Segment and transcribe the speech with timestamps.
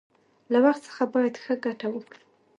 [0.51, 2.21] له وخت څخه باید ښه گټه واخلو.